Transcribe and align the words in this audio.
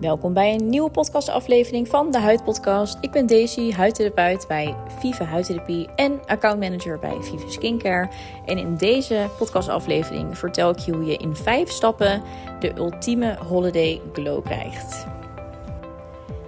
Welkom 0.00 0.32
bij 0.32 0.54
een 0.54 0.68
nieuwe 0.68 0.90
podcastaflevering 0.90 1.88
van 1.88 2.10
de 2.10 2.18
Huidpodcast. 2.18 2.98
Ik 3.00 3.10
ben 3.10 3.26
Daisy, 3.26 3.72
huidtherapeut 3.72 4.44
bij 4.48 4.74
Vive 4.98 5.24
Huidtherapie 5.24 5.88
en 5.94 6.20
accountmanager 6.26 6.98
bij 6.98 7.16
Vive 7.20 7.50
Skincare. 7.50 8.08
En 8.44 8.58
in 8.58 8.76
deze 8.76 9.26
podcastaflevering 9.38 10.38
vertel 10.38 10.70
ik 10.70 10.78
je 10.78 10.92
hoe 10.92 11.04
je 11.04 11.16
in 11.16 11.36
vijf 11.36 11.70
stappen 11.70 12.22
de 12.60 12.72
ultieme 12.76 13.36
holiday 13.48 14.00
glow 14.12 14.44
krijgt. 14.44 15.06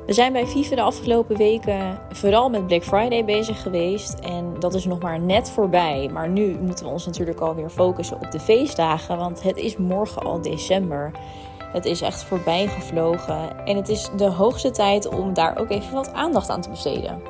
We 0.07 0.13
zijn 0.13 0.33
bij 0.33 0.47
Vive 0.47 0.75
de 0.75 0.83
afgelopen 0.83 1.37
weken 1.37 1.99
vooral 2.13 2.51
met 2.51 2.67
Black 2.67 2.85
Friday 2.85 3.25
bezig 3.25 3.63
geweest. 3.63 4.19
En 4.19 4.55
dat 4.59 4.75
is 4.75 4.85
nog 4.85 4.99
maar 4.99 5.21
net 5.21 5.51
voorbij. 5.51 6.11
Maar 6.13 6.29
nu 6.29 6.57
moeten 6.61 6.85
we 6.85 6.91
ons 6.91 7.07
natuurlijk 7.07 7.41
alweer 7.41 7.71
focussen 7.71 8.17
op 8.17 8.31
de 8.31 8.41
feestdagen. 8.41 9.17
Want 9.17 9.43
het 9.43 9.57
is 9.57 9.77
morgen 9.77 10.23
al 10.23 10.43
december. 10.43 11.13
Het 11.73 11.85
is 11.85 12.01
echt 12.01 12.23
voorbij 12.23 12.67
gevlogen. 12.67 13.67
En 13.67 13.77
het 13.77 13.89
is 13.89 14.09
de 14.17 14.29
hoogste 14.29 14.71
tijd 14.71 15.09
om 15.09 15.35
daar 15.35 15.59
ook 15.59 15.71
even 15.71 15.93
wat 15.93 16.13
aandacht 16.13 16.51
aan 16.51 16.61
te 16.61 16.71
besteden. 16.71 17.23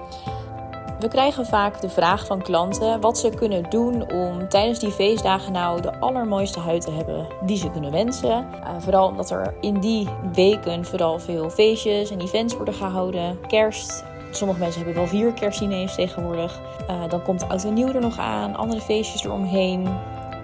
We 0.98 1.09
krijgen 1.09 1.46
vaak 1.46 1.80
de 1.80 1.88
vraag 1.88 2.27
van 2.27 2.43
klanten 2.43 3.01
wat 3.01 3.19
ze 3.19 3.30
kunnen 3.30 3.70
doen 3.70 4.12
om 4.12 4.48
tijdens 4.48 4.79
die 4.79 4.91
feestdagen 4.91 5.52
nou 5.52 5.80
de 5.80 6.01
allermooiste 6.01 6.60
huid 6.60 6.82
te 6.82 6.91
hebben 6.91 7.27
die 7.41 7.56
ze 7.56 7.70
kunnen 7.70 7.91
wensen. 7.91 8.46
Uh, 8.52 8.69
vooral 8.79 9.09
omdat 9.09 9.30
er 9.30 9.55
in 9.60 9.80
die 9.80 10.09
weken 10.32 10.84
vooral 10.84 11.18
veel 11.18 11.51
feestjes 11.51 12.10
en 12.10 12.20
events 12.20 12.55
worden 12.55 12.74
gehouden. 12.74 13.38
Kerst. 13.46 14.05
Sommige 14.30 14.60
mensen 14.60 14.84
hebben 14.84 14.98
wel 14.98 15.07
vier 15.07 15.32
kerstdiners 15.32 15.95
tegenwoordig. 15.95 16.60
Uh, 16.91 17.09
dan 17.09 17.23
komt 17.23 17.48
oud 17.48 17.65
en 17.65 17.74
nieuw 17.74 17.93
er 17.93 18.01
nog 18.01 18.18
aan, 18.18 18.57
andere 18.57 18.80
feestjes 18.80 19.24
eromheen. 19.24 19.88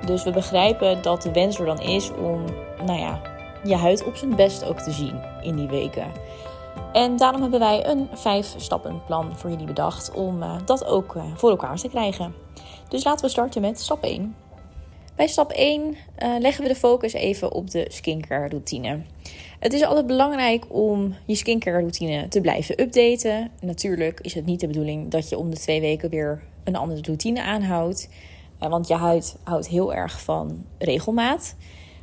Dus 0.06 0.22
we 0.22 0.30
begrijpen 0.30 1.02
dat 1.02 1.22
de 1.22 1.32
wens 1.32 1.58
er 1.58 1.66
dan 1.66 1.80
is 1.80 2.10
om, 2.10 2.44
nou 2.86 2.98
ja, 2.98 3.20
je 3.64 3.77
huid 3.77 4.04
op 4.04 4.16
zijn 4.16 4.36
best 4.36 4.64
ook 4.64 4.80
te 4.80 4.92
zien 4.92 5.20
in 5.42 5.56
die 5.56 5.68
weken. 5.68 6.12
En 6.92 7.16
daarom 7.16 7.42
hebben 7.42 7.60
wij 7.60 7.86
een 7.86 8.09
vijf 8.12 8.55
stappenplan 8.56 9.36
voor 9.36 9.50
jullie 9.50 9.66
bedacht 9.66 10.12
om 10.12 10.42
uh, 10.42 10.56
dat 10.64 10.84
ook 10.84 11.14
uh, 11.14 11.22
voor 11.34 11.50
elkaar 11.50 11.77
te 11.77 11.88
krijgen. 11.88 12.34
Dus 12.88 13.05
laten 13.05 13.25
we 13.25 13.30
starten 13.30 13.61
met 13.61 13.80
stap 13.80 14.03
1. 14.03 14.34
Bij 15.16 15.27
stap 15.27 15.50
1 15.50 15.83
uh, 15.83 15.94
eh, 16.14 16.41
leggen 16.41 16.62
we 16.62 16.69
de 16.69 16.75
focus 16.75 17.12
even 17.12 17.53
op 17.53 17.70
de 17.70 17.86
skincare 17.88 18.48
routine. 18.48 19.00
Het 19.58 19.72
is 19.72 19.84
altijd 19.84 20.06
belangrijk 20.06 20.64
om 20.69 21.14
je 21.27 21.34
skincare 21.34 21.78
routine 21.78 22.28
te 22.28 22.41
blijven 22.41 22.81
updaten. 22.81 23.50
Natuurlijk 23.60 24.20
is 24.20 24.34
het 24.34 24.47
niet 24.47 24.60
de 24.60 24.66
bedoeling 24.66 25.10
dat 25.10 25.28
je 25.28 25.38
om 25.38 25.50
de 25.50 25.56
twee 25.56 25.81
weken 25.81 26.10
weer 26.10 26.42
een 26.64 26.77
andere 26.77 27.03
routine 27.03 27.42
aanhoudt. 27.42 28.08
want 28.58 28.88
je 28.88 28.94
huid 28.94 29.36
houdt 29.42 29.69
heel 29.69 29.94
erg 29.94 30.20
van 30.20 30.64
regelmaat. 30.78 31.56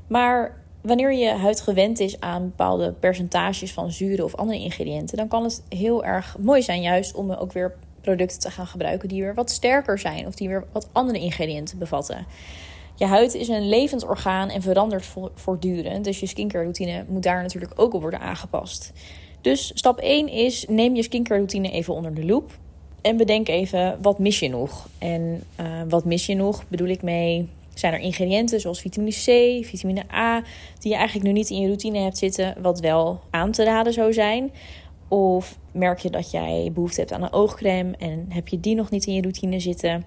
Maar 0.08 0.61
wanneer 0.82 1.14
je 1.14 1.30
huid 1.30 1.62
gewend 1.62 2.00
is 2.00 2.20
aan 2.20 2.44
bepaalde 2.44 2.92
percentages 2.92 3.74
van 3.74 3.92
zuren 3.92 4.26
of 4.26 4.36
andere 4.36 4.60
ingrediënten, 4.60 5.18
dan 5.18 5.28
kan 5.28 5.44
het 5.44 5.64
heel 5.70 6.06
erg 6.06 6.38
mooi 6.40 6.62
zijn, 6.62 6.82
juist 6.82 7.16
om 7.16 7.32
ook 7.32 7.54
weer 7.54 7.76
producten 8.02 8.40
te 8.40 8.52
gaan 8.52 8.68
gebruiken 8.68 9.10
die 9.10 9.22
weer 9.22 9.34
wat 9.34 9.50
sterker 9.50 10.00
zijn 10.00 10.28
of 10.28 10.36
die 10.36 10.48
weer 10.48 10.66
wat 10.72 10.88
andere 10.92 11.20
ingrediënten 11.20 11.78
bevatten. 11.78 12.26
Je 12.96 13.06
huid 13.06 13.34
is 13.34 13.48
een 13.48 13.70
levend 13.70 14.08
orgaan 14.08 14.50
en 14.50 14.62
verandert 14.62 15.06
voortdurend, 15.34 16.04
dus 16.04 16.20
je 16.20 16.26
skincare 16.26 16.64
routine 16.64 17.06
moet 17.08 17.24
daar 17.24 17.42
natuurlijk 17.42 17.74
ook 17.76 17.94
op 17.94 18.02
worden 18.02 18.20
aangepast. 18.20 18.94
Dus 19.42 19.72
stap 19.74 20.00
1 20.00 20.28
is: 20.28 20.66
neem 20.68 20.96
je 20.96 21.04
skincare 21.04 21.40
routine 21.40 21.72
even 21.72 21.94
onder 21.94 22.14
de 22.14 22.26
loep. 22.26 22.60
En 23.02 23.18
bedenk 23.18 23.48
even, 23.48 23.98
wat 24.02 24.20
mis 24.20 24.40
je 24.40 24.50
nog? 24.50 24.88
En 24.98 25.44
uh, 25.60 25.66
wat 25.90 26.06
mis 26.06 26.26
je 26.26 26.36
nog 26.36 26.64
bedoel 26.68 26.88
ik 26.88 27.02
mee 27.02 27.50
zijn 27.74 27.94
er 27.94 28.00
ingrediënten 28.00 28.60
zoals 28.60 28.82
vitamine 28.82 29.12
C, 29.12 29.66
vitamine 29.66 30.04
A, 30.14 30.44
die 30.80 30.92
je 30.92 30.98
eigenlijk 30.98 31.28
nu 31.28 31.34
niet 31.34 31.50
in 31.50 31.60
je 31.60 31.68
routine 31.68 32.00
hebt 32.00 32.18
zitten, 32.18 32.56
wat 32.62 32.80
wel 32.80 33.20
aan 33.30 33.52
te 33.52 33.64
raden 33.64 33.94
zou 33.94 34.14
zijn? 34.14 34.52
Of 35.08 35.58
merk 35.72 36.00
je 36.00 36.10
dat 36.10 36.32
jij 36.32 36.70
behoefte 36.74 37.00
hebt 37.00 37.14
aan 37.14 37.24
een 37.24 37.34
oogcrème 37.34 37.96
en 37.98 38.26
heb 38.30 38.48
je 38.48 38.60
die 38.60 38.76
nog 38.76 38.90
niet 38.90 39.06
in 39.06 39.14
je 39.14 39.22
routine 39.22 39.60
zitten? 39.60 40.06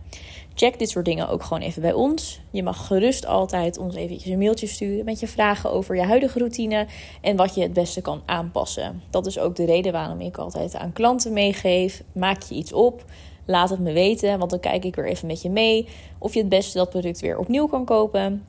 Check 0.54 0.78
dit 0.78 0.90
soort 0.90 1.04
dingen 1.04 1.28
ook 1.28 1.42
gewoon 1.42 1.62
even 1.62 1.82
bij 1.82 1.92
ons. 1.92 2.40
Je 2.50 2.62
mag 2.62 2.86
gerust 2.86 3.26
altijd 3.26 3.78
ons 3.78 3.94
eventjes 3.94 4.32
een 4.32 4.38
mailtje 4.38 4.66
sturen 4.66 5.04
met 5.04 5.20
je 5.20 5.26
vragen 5.26 5.70
over 5.70 5.96
je 5.96 6.02
huidige 6.02 6.38
routine 6.38 6.86
en 7.20 7.36
wat 7.36 7.54
je 7.54 7.62
het 7.62 7.72
beste 7.72 8.00
kan 8.00 8.22
aanpassen. 8.26 9.02
Dat 9.10 9.26
is 9.26 9.38
ook 9.38 9.56
de 9.56 9.64
reden 9.64 9.92
waarom 9.92 10.20
ik 10.20 10.36
altijd 10.36 10.74
aan 10.74 10.92
klanten 10.92 11.32
meegeef. 11.32 12.02
Maak 12.12 12.42
je 12.42 12.54
iets 12.54 12.72
op, 12.72 13.04
Laat 13.44 13.70
het 13.70 13.80
me 13.80 13.92
weten, 13.92 14.38
want 14.38 14.50
dan 14.50 14.60
kijk 14.60 14.84
ik 14.84 14.94
weer 14.94 15.08
even 15.08 15.26
met 15.26 15.42
je 15.42 15.50
mee 15.50 15.88
of 16.18 16.34
je 16.34 16.40
het 16.40 16.48
beste 16.48 16.78
dat 16.78 16.90
product 16.90 17.20
weer 17.20 17.38
opnieuw 17.38 17.66
kan 17.66 17.84
kopen 17.84 18.44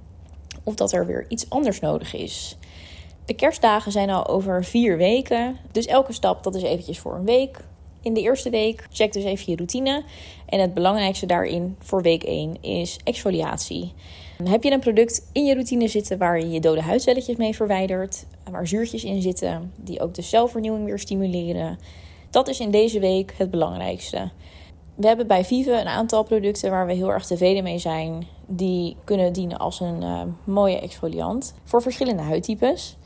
of 0.64 0.76
dat 0.76 0.92
er 0.92 1.06
weer 1.06 1.26
iets 1.28 1.50
anders 1.50 1.80
nodig 1.80 2.14
is. 2.14 2.58
De 3.26 3.34
kerstdagen 3.34 3.92
zijn 3.92 4.10
al 4.10 4.28
over 4.28 4.64
vier 4.64 4.98
weken, 4.98 5.58
dus 5.72 5.86
elke 5.86 6.14
stap 6.14 6.44
dat 6.44 6.56
is 6.56 6.64
eventjes 6.64 7.00
voor 7.00 7.16
een 7.16 7.26
week. 7.26 7.64
In 8.02 8.14
de 8.14 8.22
eerste 8.22 8.50
week 8.50 8.88
check 8.92 9.14
dus 9.14 9.24
even 9.24 9.52
je 9.52 9.56
routine. 9.56 10.04
En 10.46 10.60
het 10.60 10.74
belangrijkste 10.74 11.26
daarin 11.26 11.76
voor 11.80 12.02
week 12.02 12.24
1 12.24 12.62
is 12.62 13.00
exfoliatie. 13.04 13.94
Heb 14.44 14.64
je 14.64 14.72
een 14.72 14.80
product 14.80 15.30
in 15.32 15.46
je 15.46 15.54
routine 15.54 15.88
zitten 15.88 16.18
waar 16.18 16.40
je 16.40 16.50
je 16.50 16.60
dode 16.60 16.82
huidcelletjes 16.82 17.36
mee 17.36 17.56
verwijdert, 17.56 18.26
waar 18.52 18.68
zuurtjes 18.68 19.04
in 19.04 19.22
zitten 19.22 19.74
die 19.76 20.00
ook 20.00 20.14
de 20.14 20.22
celvernieuwing 20.22 20.86
weer 20.86 21.00
stimuleren? 21.00 21.80
Dat 22.30 22.48
is 22.48 22.60
in 22.60 22.72
deze 22.72 23.00
week 23.00 23.34
het 23.38 23.52
belangrijkste. 23.52 24.32
We 24.96 25.08
hebben 25.08 25.28
bij 25.28 25.46
Vive 25.46 25.72
een 25.72 25.88
aantal 25.88 26.24
producten 26.24 26.72
waar 26.72 26.86
we 26.86 26.94
heel 26.94 27.12
erg 27.12 27.26
tevreden 27.26 27.64
mee 27.64 27.78
zijn. 27.78 28.28
Die 28.46 28.96
kunnen 29.04 29.34
dienen 29.34 29.58
als 29.58 29.80
een 29.80 30.02
uh, 30.02 30.22
mooie 30.44 30.80
exfoliant 30.80 31.54
voor 31.64 31.82
verschillende 31.82 32.22
huidtypes. 32.22 32.98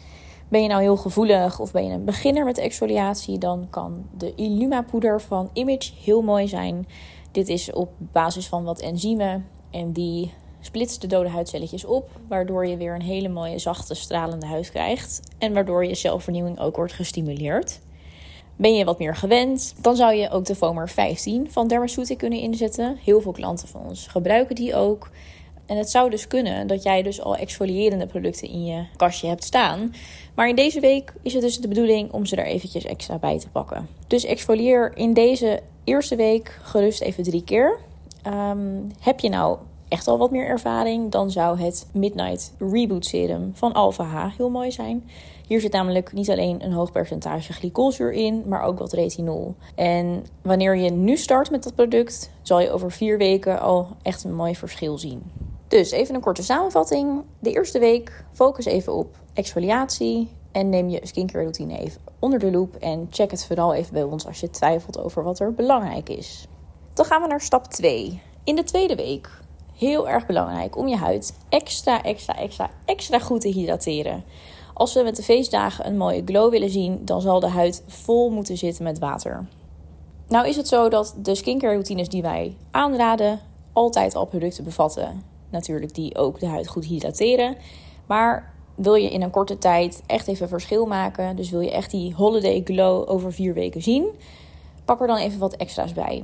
Ben 0.48 0.62
je 0.62 0.68
nou 0.68 0.82
heel 0.82 0.98
gevoelig 0.98 1.60
of 1.60 1.72
ben 1.72 1.86
je 1.86 1.92
een 1.92 2.06
beginner 2.06 2.46
met 2.46 2.58
exfoliatie, 2.58 3.38
dan 3.38 3.68
kan 3.70 4.06
de 4.18 4.36
Illuma 4.36 4.82
poeder 4.82 5.22
van 5.22 5.50
Image 5.54 5.92
heel 6.04 6.22
mooi 6.22 6.48
zijn. 6.48 6.88
Dit 7.32 7.50
is 7.50 7.74
op 7.74 7.90
basis 7.98 8.48
van 8.48 8.64
wat 8.64 8.80
enzymen 8.80 9.48
en 9.72 9.92
die 9.92 10.34
splitst 10.60 11.02
de 11.02 11.08
dode 11.08 11.30
huidcelletjes 11.30 11.86
op, 11.86 12.10
waardoor 12.28 12.68
je 12.68 12.78
weer 12.78 12.96
een 12.96 13.02
hele 13.02 13.30
mooie 13.30 13.60
zachte 13.60 13.94
stralende 13.94 14.46
huid 14.46 14.72
krijgt 14.72 15.22
en 15.38 15.54
waardoor 15.54 15.86
je 15.86 15.96
celvernieuwing 15.96 16.60
ook 16.60 16.76
wordt 16.76 16.94
gestimuleerd. 16.94 17.80
Ben 18.60 18.76
je 18.76 18.86
wat 18.86 19.00
meer 19.00 19.16
gewend, 19.16 19.74
dan 19.82 19.96
zou 19.96 20.14
je 20.14 20.30
ook 20.30 20.46
de 20.46 20.56
Foamer 20.56 20.90
15 20.90 21.52
van 21.52 21.68
Dermaceutic 21.68 22.18
kunnen 22.18 22.40
inzetten. 22.40 22.98
Heel 23.04 23.22
veel 23.22 23.32
klanten 23.32 23.68
van 23.68 23.82
ons 23.82 24.08
gebruiken 24.08 24.56
die 24.56 24.76
ook. 24.76 25.10
En 25.66 25.78
het 25.78 25.90
zou 25.90 26.10
dus 26.10 26.28
kunnen 26.28 26.68
dat 26.68 26.84
jij 26.84 27.02
dus 27.02 27.22
al 27.22 27.36
exfolierende 27.36 28.06
producten 28.06 28.48
in 28.48 28.66
je 28.66 28.86
kastje 28.96 29.28
hebt 29.28 29.44
staan. 29.44 29.94
Maar 30.36 30.50
in 30.50 30.56
deze 30.56 30.80
week 30.80 31.14
is 31.22 31.34
het 31.34 31.42
dus 31.42 31.60
de 31.60 31.68
bedoeling 31.68 32.12
om 32.12 32.26
ze 32.26 32.36
er 32.36 32.46
eventjes 32.46 32.86
extra 32.86 33.18
bij 33.18 33.40
te 33.40 33.50
pakken. 33.50 33.88
Dus 34.08 34.26
exfolieer 34.26 34.98
in 34.98 35.14
deze 35.14 35.62
eerste 35.84 36.16
week 36.16 36.60
gerust 36.62 37.02
even 37.02 37.24
drie 37.24 37.44
keer. 37.44 37.80
Um, 38.28 38.92
heb 39.00 39.20
je 39.20 39.30
nou 39.30 39.58
echt 39.90 40.08
al 40.08 40.18
wat 40.18 40.32
meer 40.32 40.46
ervaring, 40.46 41.12
dan 41.12 41.32
zou 41.32 41.60
het 41.60 41.88
Midnight 41.94 42.54
Reboot 42.58 43.06
Serum 43.06 43.52
van 43.54 43.74
Alpha 43.74 44.04
H 44.04 44.38
heel 44.38 44.50
mooi 44.50 44.72
zijn. 44.72 45.10
Hier 45.48 45.62
zit 45.62 45.72
namelijk 45.72 46.14
niet 46.14 46.30
alleen 46.30 46.64
een 46.64 46.72
hoog 46.72 46.92
percentage 46.92 47.54
glycolzuur 47.54 48.12
in, 48.12 48.44
maar 48.48 48.64
ook 48.64 48.80
wat 48.80 48.94
retinol. 48.94 49.56
En 49.76 50.26
wanneer 50.42 50.76
je 50.76 50.92
nu 50.92 51.18
start 51.18 51.52
met 51.52 51.64
dat 51.64 51.76
product, 51.76 52.32
zal 52.42 52.60
je 52.60 52.72
over 52.72 52.92
vier 52.92 53.18
weken 53.18 53.60
al 53.60 53.88
echt 54.02 54.24
een 54.24 54.36
mooi 54.36 54.56
verschil 54.56 54.98
zien. 54.98 55.22
Dus 55.68 55.92
even 55.92 56.16
een 56.16 56.22
korte 56.22 56.44
samenvatting. 56.44 57.24
De 57.40 57.52
eerste 57.52 57.80
week 57.80 58.26
focus 58.32 58.66
even 58.66 58.94
op 58.94 59.16
exfoliatie 59.34 60.30
en 60.52 60.70
neem 60.70 60.90
je 60.90 61.00
skincare 61.04 61.44
routine 61.44 61.78
even 61.78 62.02
onder 62.20 62.40
de 62.40 62.52
loep 62.52 62.76
en 62.76 63.08
check 63.10 63.32
het 63.32 63.46
vooral 63.46 63.74
even 63.74 63.94
bij 63.94 64.04
ons 64.04 64.28
als 64.28 64.40
je 64.40 64.50
twijfelt 64.50 65.00
over 65.00 65.24
wat 65.24 65.40
er 65.40 65.54
belangrijk 65.54 66.10
is. 66.10 66.48
Dan 66.94 67.06
gaan 67.06 67.22
we 67.22 67.28
naar 67.28 67.42
stap 67.42 67.66
2. 67.66 68.22
In 68.44 68.56
de 68.56 68.64
tweede 68.64 68.96
week 68.96 69.30
heel 69.80 70.10
erg 70.10 70.26
belangrijk 70.26 70.78
om 70.78 70.88
je 70.88 70.96
huid 70.96 71.38
extra, 71.50 72.04
extra, 72.04 72.36
extra, 72.36 72.70
extra 72.86 73.20
goed 73.20 73.42
te 73.42 73.48
hydrateren. 73.48 74.24
Als 74.74 74.94
we 74.94 75.04
met 75.04 75.16
de 75.16 75.24
feestdagen 75.24 75.88
een 75.88 75.98
mooie 75.98 76.22
glow 76.26 76.52
willen 76.52 76.70
zien, 76.70 77.06
dan 77.06 77.22
zal 77.22 77.40
de 77.40 77.48
huid 77.48 77.84
vol 77.88 78.30
moeten 78.30 78.58
zitten 78.58 78.84
met 78.84 79.00
water. 79.00 79.48
Nou 80.28 80.48
is 80.48 80.56
het 80.56 80.68
zo 80.68 80.90
dat 80.90 81.16
de 81.22 81.36
skincare 81.36 81.74
routines 81.74 82.10
die 82.10 82.22
wij 82.22 82.56
aanraden 82.72 83.40
altijd 83.74 84.16
al 84.16 84.26
producten 84.26 84.64
bevatten. 84.64 85.24
Natuurlijk 85.50 85.94
die 85.94 86.18
ook 86.18 86.40
de 86.40 86.48
huid 86.48 86.68
goed 86.68 86.86
hydrateren. 86.86 87.56
Maar 88.06 88.54
wil 88.76 88.96
je 88.96 89.10
in 89.10 89.22
een 89.22 89.30
korte 89.30 89.58
tijd 89.58 90.04
echt 90.06 90.28
even 90.28 90.48
verschil 90.48 90.86
maken, 90.86 91.36
dus 91.36 91.50
wil 91.50 91.62
je 91.62 91.72
echt 91.72 91.92
die 91.92 92.14
holiday 92.14 92.62
glow 92.66 93.10
over 93.10 93.34
vier 93.34 93.54
weken 93.54 93.82
zien, 93.82 94.08
pak 94.86 95.02
er 95.02 95.08
dan 95.08 95.18
even 95.18 95.40
wat 95.40 95.56
extra's 95.56 95.94
bij. 95.94 96.24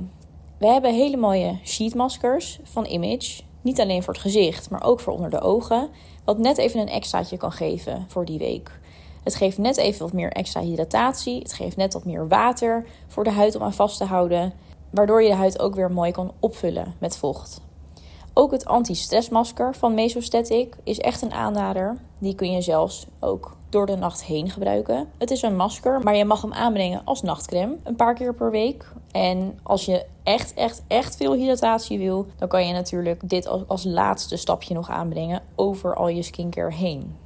We 0.58 0.66
hebben 0.66 0.94
hele 0.94 1.16
mooie 1.16 1.58
sheetmaskers 1.64 2.58
van 2.62 2.84
Image. 2.84 3.42
Niet 3.66 3.80
alleen 3.80 4.02
voor 4.02 4.12
het 4.12 4.22
gezicht, 4.22 4.70
maar 4.70 4.82
ook 4.82 5.00
voor 5.00 5.12
onder 5.12 5.30
de 5.30 5.40
ogen. 5.40 5.88
Wat 6.24 6.38
net 6.38 6.58
even 6.58 6.80
een 6.80 6.88
extraatje 6.88 7.36
kan 7.36 7.52
geven 7.52 8.04
voor 8.08 8.24
die 8.24 8.38
week. 8.38 8.78
Het 9.22 9.34
geeft 9.34 9.58
net 9.58 9.76
even 9.76 10.02
wat 10.02 10.12
meer 10.12 10.32
extra 10.32 10.60
hydratatie. 10.60 11.38
Het 11.38 11.52
geeft 11.52 11.76
net 11.76 11.92
wat 11.92 12.04
meer 12.04 12.28
water 12.28 12.86
voor 13.06 13.24
de 13.24 13.30
huid 13.30 13.54
om 13.54 13.62
aan 13.62 13.72
vast 13.72 13.98
te 13.98 14.04
houden. 14.04 14.52
Waardoor 14.90 15.22
je 15.22 15.28
de 15.28 15.34
huid 15.34 15.58
ook 15.58 15.74
weer 15.74 15.90
mooi 15.90 16.10
kan 16.10 16.32
opvullen 16.40 16.94
met 16.98 17.16
vocht. 17.16 17.60
Ook 18.34 18.50
het 18.50 18.66
anti-stressmasker 18.66 19.74
van 19.74 19.94
Mesostatic 19.94 20.76
is 20.82 20.98
echt 20.98 21.22
een 21.22 21.32
aanrader. 21.32 21.96
Die 22.18 22.34
kun 22.34 22.52
je 22.52 22.60
zelfs 22.60 23.06
ook 23.20 23.55
door 23.76 23.86
de 23.86 23.96
nacht 23.96 24.24
heen 24.24 24.50
gebruiken. 24.50 25.08
Het 25.18 25.30
is 25.30 25.42
een 25.42 25.56
masker, 25.56 26.00
maar 26.00 26.16
je 26.16 26.24
mag 26.24 26.42
hem 26.42 26.52
aanbrengen 26.52 27.02
als 27.04 27.22
nachtcreme 27.22 27.76
een 27.82 27.96
paar 27.96 28.14
keer 28.14 28.34
per 28.34 28.50
week. 28.50 28.92
En 29.12 29.58
als 29.62 29.84
je 29.84 30.04
echt, 30.22 30.54
echt, 30.54 30.82
echt 30.86 31.16
veel 31.16 31.34
hydratatie 31.34 31.98
wil, 31.98 32.26
dan 32.38 32.48
kan 32.48 32.66
je 32.66 32.72
natuurlijk 32.72 33.28
dit 33.28 33.46
als, 33.46 33.62
als 33.66 33.84
laatste 33.84 34.36
stapje 34.36 34.74
nog 34.74 34.90
aanbrengen 34.90 35.42
over 35.54 35.94
al 35.94 36.08
je 36.08 36.22
skincare 36.22 36.72
heen. 36.72 37.16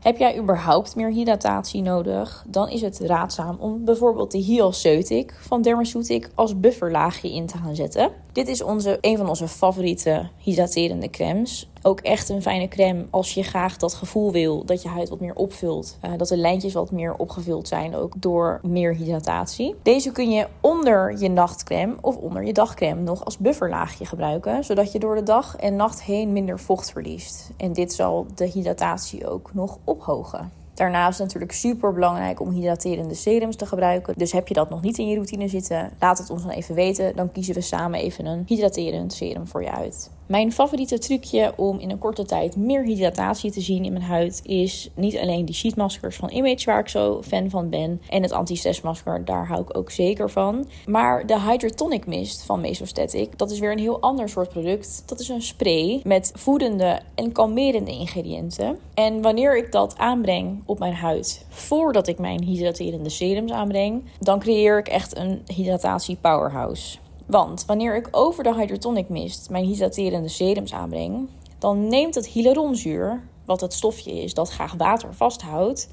Heb 0.00 0.18
jij 0.18 0.38
überhaupt 0.38 0.96
meer 0.96 1.10
hydratatie 1.10 1.82
nodig? 1.82 2.44
Dan 2.48 2.68
is 2.68 2.80
het 2.80 3.00
raadzaam 3.00 3.56
om 3.60 3.84
bijvoorbeeld 3.84 4.30
de 4.30 4.38
Hyalceutic 4.38 5.36
van 5.40 5.62
Dermaceutic 5.62 6.30
als 6.34 6.60
bufferlaagje 6.60 7.32
in 7.32 7.46
te 7.46 7.58
gaan 7.58 7.74
zetten. 7.74 8.10
Dit 8.32 8.48
is 8.48 8.62
onze, 8.62 8.98
een 9.00 9.16
van 9.16 9.28
onze 9.28 9.48
favoriete 9.48 10.28
hydraterende 10.38 11.10
crèmes. 11.10 11.70
Ook 11.82 12.00
echt 12.00 12.28
een 12.28 12.42
fijne 12.42 12.68
crème 12.68 13.06
als 13.10 13.34
je 13.34 13.42
graag 13.42 13.76
dat 13.76 13.94
gevoel 13.94 14.32
wil 14.32 14.64
dat 14.64 14.82
je 14.82 14.88
huid 14.88 15.08
wat 15.08 15.20
meer 15.20 15.34
opvult. 15.34 15.98
Uh, 16.04 16.10
dat 16.16 16.28
de 16.28 16.36
lijntjes 16.36 16.72
wat 16.72 16.90
meer 16.90 17.14
opgevuld 17.14 17.68
zijn, 17.68 17.96
ook 17.96 18.12
door 18.16 18.60
meer 18.62 18.94
hydratatie. 18.94 19.74
Deze 19.82 20.12
kun 20.12 20.30
je 20.30 20.46
onder 20.60 21.18
je 21.18 21.28
nachtcrème 21.28 21.94
of 22.00 22.16
onder 22.16 22.44
je 22.44 22.52
dagcrème 22.52 23.00
nog 23.00 23.24
als 23.24 23.38
bufferlaagje 23.38 24.06
gebruiken. 24.06 24.64
Zodat 24.64 24.92
je 24.92 24.98
door 24.98 25.14
de 25.14 25.22
dag 25.22 25.56
en 25.56 25.76
nacht 25.76 26.02
heen 26.02 26.32
minder 26.32 26.60
vocht 26.60 26.90
verliest. 26.90 27.50
En 27.56 27.72
dit 27.72 27.92
zal 27.92 28.26
de 28.34 28.46
hydratatie 28.46 29.28
ook 29.28 29.50
nog 29.54 29.78
ophogen. 29.84 30.60
Daarnaast 30.74 31.18
natuurlijk 31.18 31.52
super 31.52 31.92
belangrijk 31.92 32.40
om 32.40 32.50
hydraterende 32.50 33.14
serums 33.14 33.56
te 33.56 33.66
gebruiken. 33.66 34.14
Dus 34.16 34.32
heb 34.32 34.48
je 34.48 34.54
dat 34.54 34.70
nog 34.70 34.82
niet 34.82 34.98
in 34.98 35.08
je 35.08 35.14
routine 35.14 35.48
zitten, 35.48 35.90
laat 36.00 36.18
het 36.18 36.30
ons 36.30 36.42
dan 36.42 36.50
even 36.50 36.74
weten. 36.74 37.16
Dan 37.16 37.32
kiezen 37.32 37.54
we 37.54 37.60
samen 37.60 38.00
even 38.00 38.26
een 38.26 38.44
hydraterend 38.46 39.12
serum 39.12 39.46
voor 39.46 39.62
je 39.62 39.70
uit. 39.70 40.10
Mijn 40.32 40.52
favoriete 40.52 40.98
trucje 40.98 41.52
om 41.56 41.78
in 41.78 41.90
een 41.90 41.98
korte 41.98 42.24
tijd 42.24 42.56
meer 42.56 42.84
hydratatie 42.84 43.50
te 43.50 43.60
zien 43.60 43.84
in 43.84 43.92
mijn 43.92 44.04
huid 44.04 44.40
is 44.44 44.90
niet 44.94 45.18
alleen 45.18 45.44
die 45.44 45.54
sheetmaskers 45.54 46.16
van 46.16 46.30
Image, 46.30 46.64
waar 46.64 46.78
ik 46.78 46.88
zo 46.88 47.22
fan 47.22 47.50
van 47.50 47.68
ben, 47.68 48.00
en 48.08 48.22
het 48.22 48.32
anti-stressmasker, 48.32 49.24
daar 49.24 49.46
hou 49.46 49.60
ik 49.60 49.76
ook 49.76 49.90
zeker 49.90 50.30
van. 50.30 50.68
Maar 50.86 51.26
de 51.26 51.40
Hydratonic 51.40 52.06
Mist 52.06 52.42
van 52.42 52.60
Mesostatic, 52.60 53.38
dat 53.38 53.50
is 53.50 53.58
weer 53.58 53.72
een 53.72 53.78
heel 53.78 54.00
ander 54.00 54.28
soort 54.28 54.48
product. 54.48 55.02
Dat 55.06 55.20
is 55.20 55.28
een 55.28 55.42
spray 55.42 56.00
met 56.04 56.32
voedende 56.34 57.00
en 57.14 57.32
kalmerende 57.32 57.90
ingrediënten. 57.90 58.78
En 58.94 59.22
wanneer 59.22 59.56
ik 59.56 59.72
dat 59.72 59.98
aanbreng 59.98 60.62
op 60.66 60.78
mijn 60.78 60.94
huid, 60.94 61.46
voordat 61.48 62.06
ik 62.06 62.18
mijn 62.18 62.42
hydraterende 62.42 63.10
serums 63.10 63.52
aanbreng, 63.52 64.04
dan 64.20 64.38
creëer 64.38 64.78
ik 64.78 64.88
echt 64.88 65.16
een 65.16 65.42
hydratatie 65.46 66.16
powerhouse. 66.20 66.98
Want 67.32 67.64
wanneer 67.66 67.96
ik 67.96 68.08
over 68.10 68.44
de 68.44 68.54
hydrotonic 68.54 69.08
mist 69.08 69.50
mijn 69.50 69.64
hydraterende 69.64 70.28
serums 70.28 70.72
aanbreng, 70.72 71.28
dan 71.58 71.88
neemt 71.88 72.14
het 72.14 72.26
hyaluronzuur, 72.26 73.22
wat 73.44 73.60
het 73.60 73.72
stofje 73.72 74.22
is 74.22 74.34
dat 74.34 74.50
graag 74.50 74.74
water 74.74 75.14
vasthoudt, 75.14 75.88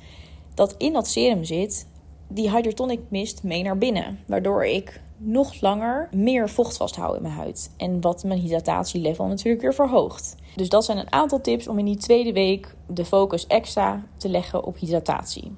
dat 0.54 0.76
in 0.78 0.94
dat 0.94 1.08
serum 1.08 1.44
zit, 1.44 1.88
die 2.28 2.52
hydrotonic 2.52 3.00
mist 3.10 3.44
mee 3.44 3.64
naar 3.64 3.78
binnen. 3.78 4.20
Waardoor 4.28 4.66
ik 4.66 5.02
nog 5.18 5.62
langer 5.62 6.10
meer 6.12 6.50
vocht 6.50 6.78
vasthoud 6.78 7.16
in 7.16 7.22
mijn 7.22 7.34
huid. 7.34 7.72
En 7.78 8.02
wat 8.02 8.24
mijn 8.24 8.40
hydratatielevel 8.40 9.28
natuurlijk 9.28 9.64
weer 9.64 9.74
verhoogt. 9.74 10.36
Dus 10.56 10.70
dat 10.70 10.86
zijn 10.86 10.98
een 10.98 11.14
aantal 11.14 11.42
tips 11.42 11.68
om 11.68 11.80
in 11.80 11.86
die 11.86 11.98
tweede 11.98 12.34
week 12.34 12.76
de 12.88 13.06
focus 13.06 13.48
extra 13.48 14.04
te 14.18 14.30
leggen 14.30 14.64
op 14.64 14.78
hydratatie. 14.78 15.52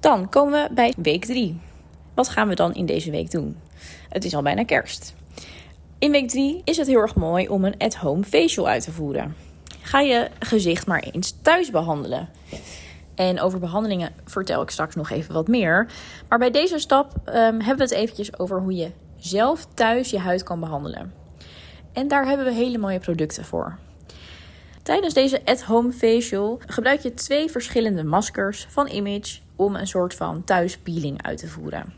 Dan 0.00 0.28
komen 0.28 0.62
we 0.62 0.74
bij 0.74 0.94
week 0.96 1.24
3. 1.24 1.60
Wat 2.14 2.28
gaan 2.28 2.48
we 2.48 2.54
dan 2.54 2.74
in 2.74 2.86
deze 2.86 3.10
week 3.10 3.30
doen? 3.30 3.56
Het 4.08 4.24
is 4.24 4.34
al 4.34 4.42
bijna 4.42 4.64
kerst. 4.64 5.16
In 5.98 6.10
week 6.10 6.28
3 6.28 6.60
is 6.64 6.76
het 6.76 6.86
heel 6.86 7.00
erg 7.00 7.14
mooi 7.14 7.48
om 7.48 7.64
een 7.64 7.78
at-home 7.78 8.24
facial 8.24 8.68
uit 8.68 8.82
te 8.82 8.92
voeren. 8.92 9.36
Ga 9.80 10.00
je 10.00 10.28
gezicht 10.38 10.86
maar 10.86 11.00
eens 11.00 11.34
thuis 11.42 11.70
behandelen. 11.70 12.28
En 13.14 13.40
over 13.40 13.58
behandelingen 13.58 14.12
vertel 14.24 14.62
ik 14.62 14.70
straks 14.70 14.94
nog 14.94 15.10
even 15.10 15.34
wat 15.34 15.48
meer. 15.48 15.86
Maar 16.28 16.38
bij 16.38 16.50
deze 16.50 16.78
stap 16.78 17.12
um, 17.26 17.34
hebben 17.34 17.76
we 17.76 17.82
het 17.82 17.90
eventjes 17.90 18.38
over 18.38 18.60
hoe 18.60 18.74
je 18.74 18.90
zelf 19.16 19.66
thuis 19.74 20.10
je 20.10 20.18
huid 20.18 20.42
kan 20.42 20.60
behandelen. 20.60 21.12
En 21.92 22.08
daar 22.08 22.26
hebben 22.26 22.46
we 22.46 22.52
hele 22.52 22.78
mooie 22.78 23.00
producten 23.00 23.44
voor. 23.44 23.78
Tijdens 24.82 25.14
deze 25.14 25.40
at-home 25.44 25.92
facial 25.92 26.60
gebruik 26.66 27.00
je 27.00 27.14
twee 27.14 27.50
verschillende 27.50 28.04
maskers 28.04 28.66
van 28.68 28.88
Image 28.88 29.38
om 29.56 29.74
een 29.74 29.86
soort 29.86 30.14
van 30.14 30.44
thuispeeling 30.44 31.22
uit 31.22 31.38
te 31.38 31.48
voeren. 31.48 31.92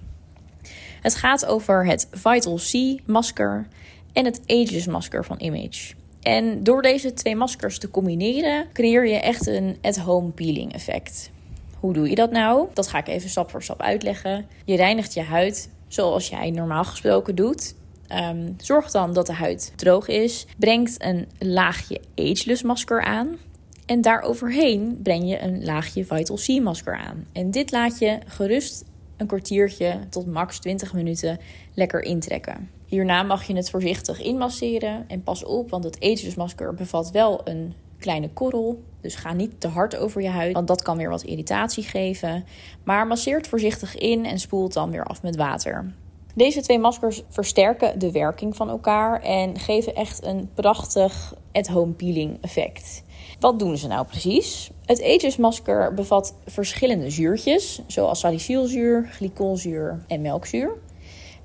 Het 1.01 1.15
gaat 1.15 1.47
over 1.47 1.87
het 1.87 2.09
Vital 2.13 2.57
C 2.57 3.01
masker 3.07 3.67
en 4.13 4.25
het 4.25 4.41
Ageless 4.47 4.87
masker 4.87 5.25
van 5.25 5.41
Image. 5.41 5.95
En 6.23 6.63
door 6.63 6.83
deze 6.83 7.13
twee 7.13 7.37
maskers 7.37 7.79
te 7.79 7.91
combineren, 7.91 8.67
creëer 8.73 9.07
je 9.07 9.17
echt 9.21 9.47
een 9.47 9.77
at-home 9.83 10.31
peeling 10.31 10.73
effect. 10.73 11.31
Hoe 11.81 11.93
doe 11.93 12.09
je 12.09 12.15
dat 12.15 12.31
nou? 12.31 12.69
Dat 12.75 12.87
ga 12.87 12.99
ik 12.99 13.09
even 13.09 13.31
stap 13.31 13.51
voor 13.51 13.63
stap 13.63 13.81
uitleggen. 13.81 14.47
Je 14.65 14.77
reinigt 14.77 15.15
je 15.15 15.23
huid 15.23 15.71
zoals 15.89 16.29
jij 16.29 16.51
normaal 16.51 16.85
gesproken 16.85 17.35
doet. 17.35 17.75
Um, 18.09 18.55
zorg 18.59 18.91
dan 18.91 19.13
dat 19.13 19.27
de 19.27 19.33
huid 19.33 19.73
droog 19.77 20.09
is. 20.09 20.47
Brengt 20.57 21.03
een 21.03 21.29
laagje 21.39 22.01
Ageless 22.17 22.63
masker 22.63 23.03
aan. 23.03 23.37
En 23.87 24.01
daaroverheen 24.01 25.01
breng 25.03 25.29
je 25.29 25.43
een 25.43 25.65
laagje 25.65 26.05
Vital 26.05 26.37
C 26.37 26.63
masker 26.63 26.97
aan. 26.97 27.27
En 27.33 27.51
dit 27.51 27.71
laat 27.71 27.99
je 27.99 28.19
gerust 28.27 28.85
een 29.17 29.27
kwartiertje 29.27 29.99
tot 30.11 30.27
max 30.27 30.59
20 30.59 30.93
minuten 30.93 31.41
lekker 31.75 32.03
intrekken. 32.03 32.80
Hierna 32.91 33.23
mag 33.23 33.45
je 33.45 33.57
het 33.57 33.71
voorzichtig 33.71 34.23
inmasseren. 34.23 35.05
En 35.09 35.23
pas 35.23 35.45
op, 35.45 35.71
want 35.71 35.85
het 35.85 35.97
Ageless 36.01 36.55
bevat 36.77 37.11
wel 37.11 37.41
een 37.45 37.75
kleine 37.99 38.31
korrel. 38.31 38.83
Dus 39.01 39.15
ga 39.15 39.33
niet 39.33 39.61
te 39.61 39.69
hard 39.69 39.97
over 39.97 40.23
je 40.23 40.29
huid, 40.29 40.53
want 40.53 40.67
dat 40.67 40.83
kan 40.83 40.97
weer 40.97 41.11
wat 41.11 41.23
irritatie 41.23 41.85
geven. 41.85 42.45
Maar 42.85 43.07
masseert 43.07 43.49
voorzichtig 43.49 43.97
in 43.97 44.27
en 44.27 44.39
spoelt 44.39 44.73
dan 44.73 44.91
weer 44.91 45.05
af 45.05 45.23
met 45.23 45.37
water. 45.37 45.93
Deze 46.35 46.61
twee 46.61 46.79
maskers 46.79 47.23
versterken 47.29 47.99
de 47.99 48.13
werking 48.13 48.57
van 48.57 48.69
elkaar 48.69 49.23
en 49.23 49.59
geven 49.59 49.95
echt 49.95 50.25
een 50.25 50.51
prachtig 50.55 51.35
at-home 51.53 51.93
peeling 51.93 52.39
effect. 52.41 53.03
Wat 53.41 53.59
doen 53.59 53.77
ze 53.77 53.87
nou 53.87 54.07
precies? 54.07 54.71
Het 54.85 55.03
Aegis 55.03 55.37
masker 55.37 55.95
bevat 55.95 56.35
verschillende 56.47 57.11
zuurtjes, 57.11 57.81
zoals 57.87 58.21
salicylzuur, 58.21 59.09
glycolzuur 59.11 60.05
en 60.07 60.21
melkzuur. 60.21 60.73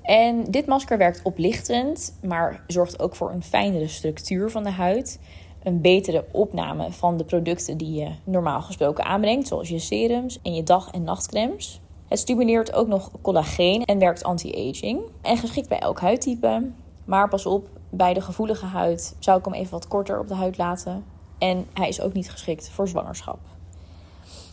En 0.06 0.44
dit 0.44 0.66
masker 0.66 0.98
werkt 0.98 1.20
oplichtend, 1.22 2.18
maar 2.22 2.64
zorgt 2.66 3.00
ook 3.00 3.16
voor 3.16 3.30
een 3.30 3.42
fijnere 3.42 3.88
structuur 3.88 4.50
van 4.50 4.62
de 4.62 4.70
huid. 4.70 5.20
Een 5.62 5.80
betere 5.80 6.24
opname 6.32 6.92
van 6.92 7.16
de 7.16 7.24
producten 7.24 7.76
die 7.76 7.94
je 7.94 8.10
normaal 8.24 8.62
gesproken 8.62 9.04
aanbrengt, 9.04 9.48
zoals 9.48 9.68
je 9.68 9.78
serums 9.78 10.38
en 10.42 10.54
je 10.54 10.62
dag- 10.62 10.90
en 10.90 11.04
nachtcremes. 11.04 11.80
Het 12.08 12.18
stimuleert 12.18 12.72
ook 12.72 12.86
nog 12.86 13.10
collageen 13.22 13.84
en 13.84 13.98
werkt 13.98 14.24
anti-aging. 14.24 15.00
En 15.22 15.36
geschikt 15.36 15.68
bij 15.68 15.78
elk 15.78 16.00
huidtype. 16.00 16.70
Maar 17.04 17.28
pas 17.28 17.46
op, 17.46 17.68
bij 17.90 18.14
de 18.14 18.20
gevoelige 18.20 18.66
huid 18.66 19.16
zou 19.18 19.38
ik 19.38 19.44
hem 19.44 19.54
even 19.54 19.70
wat 19.70 19.88
korter 19.88 20.20
op 20.20 20.28
de 20.28 20.34
huid 20.34 20.58
laten. 20.58 21.04
En 21.38 21.66
hij 21.72 21.88
is 21.88 22.00
ook 22.00 22.12
niet 22.12 22.30
geschikt 22.30 22.70
voor 22.70 22.88
zwangerschap. 22.88 23.38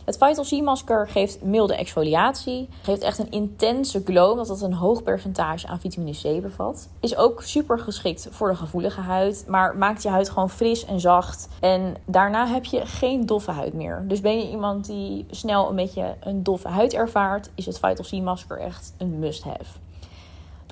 Het 0.04 0.16
Vital 0.18 0.44
C-masker 0.44 1.08
geeft 1.08 1.42
milde 1.42 1.76
exfoliatie. 1.76 2.68
Geeft 2.82 3.02
echt 3.02 3.18
een 3.18 3.30
intense 3.30 4.02
glow, 4.04 4.30
omdat 4.30 4.48
het 4.48 4.60
een 4.60 4.72
hoog 4.72 5.02
percentage 5.02 5.66
aan 5.66 5.80
vitamine 5.80 6.38
C 6.38 6.42
bevat. 6.42 6.88
Is 7.00 7.16
ook 7.16 7.42
super 7.42 7.78
geschikt 7.78 8.28
voor 8.30 8.48
de 8.48 8.56
gevoelige 8.56 9.00
huid, 9.00 9.44
maar 9.48 9.76
maakt 9.76 10.02
je 10.02 10.08
huid 10.08 10.30
gewoon 10.30 10.50
fris 10.50 10.84
en 10.84 11.00
zacht. 11.00 11.48
En 11.60 11.96
daarna 12.04 12.46
heb 12.46 12.64
je 12.64 12.86
geen 12.86 13.26
doffe 13.26 13.50
huid 13.50 13.72
meer. 13.72 14.04
Dus 14.08 14.20
ben 14.20 14.38
je 14.38 14.50
iemand 14.50 14.86
die 14.86 15.26
snel 15.30 15.68
een 15.68 15.76
beetje 15.76 16.14
een 16.20 16.42
doffe 16.42 16.68
huid 16.68 16.94
ervaart, 16.94 17.50
is 17.54 17.66
het 17.66 17.78
Vital 17.78 18.20
C-masker 18.20 18.58
echt 18.58 18.94
een 18.98 19.18
must-have. 19.18 19.78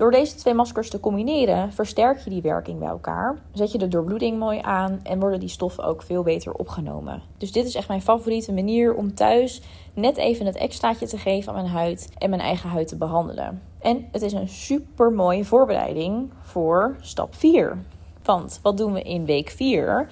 Door 0.03 0.11
deze 0.11 0.35
twee 0.35 0.53
maskers 0.53 0.89
te 0.89 0.99
combineren, 0.99 1.73
versterk 1.73 2.19
je 2.19 2.29
die 2.29 2.41
werking 2.41 2.79
bij 2.79 2.87
elkaar. 2.87 3.37
Zet 3.53 3.71
je 3.71 3.77
de 3.77 3.87
doorbloeding 3.87 4.39
mooi 4.39 4.59
aan 4.61 4.99
en 5.03 5.19
worden 5.19 5.39
die 5.39 5.49
stoffen 5.49 5.83
ook 5.83 6.01
veel 6.01 6.23
beter 6.23 6.53
opgenomen. 6.53 7.21
Dus 7.37 7.51
dit 7.51 7.65
is 7.65 7.75
echt 7.75 7.87
mijn 7.87 8.01
favoriete 8.01 8.53
manier 8.53 8.93
om 8.93 9.13
thuis 9.13 9.61
net 9.93 10.17
even 10.17 10.45
het 10.45 10.55
extraatje 10.55 11.07
te 11.07 11.17
geven 11.17 11.53
aan 11.53 11.61
mijn 11.61 11.73
huid 11.73 12.09
en 12.17 12.29
mijn 12.29 12.41
eigen 12.41 12.69
huid 12.69 12.87
te 12.87 12.95
behandelen. 12.95 13.61
En 13.79 14.07
het 14.11 14.21
is 14.21 14.33
een 14.33 14.49
super 14.49 15.11
mooie 15.11 15.45
voorbereiding 15.45 16.31
voor 16.41 16.95
stap 17.01 17.35
4. 17.35 17.77
Want 18.23 18.59
wat 18.61 18.77
doen 18.77 18.93
we 18.93 19.01
in 19.01 19.25
week 19.25 19.49
4? 19.49 20.09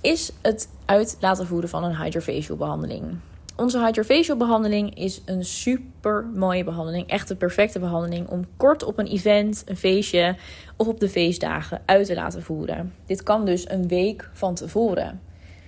Is 0.00 0.32
het 0.42 0.68
uit 0.84 1.16
laten 1.20 1.46
voeren 1.46 1.68
van 1.68 1.84
een 1.84 1.96
hydrofacial 1.96 2.56
behandeling. 2.56 3.18
Onze 3.56 3.84
Hydrofacial 3.84 4.36
behandeling 4.36 4.94
is 4.94 5.22
een 5.24 5.44
super 5.44 6.26
mooie 6.34 6.64
behandeling. 6.64 7.08
Echt 7.08 7.28
de 7.28 7.36
perfecte 7.36 7.78
behandeling 7.78 8.28
om 8.28 8.44
kort 8.56 8.82
op 8.82 8.98
een 8.98 9.06
event, 9.06 9.62
een 9.66 9.76
feestje 9.76 10.36
of 10.76 10.86
op 10.86 11.00
de 11.00 11.08
feestdagen 11.08 11.82
uit 11.84 12.06
te 12.06 12.14
laten 12.14 12.42
voeren. 12.42 12.94
Dit 13.06 13.22
kan 13.22 13.44
dus 13.44 13.70
een 13.70 13.88
week 13.88 14.30
van 14.32 14.54
tevoren. 14.54 15.20